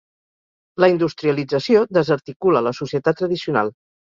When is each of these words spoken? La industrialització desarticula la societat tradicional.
La 0.83 0.89
industrialització 0.93 1.83
desarticula 1.99 2.67
la 2.69 2.75
societat 2.81 3.21
tradicional. 3.25 3.73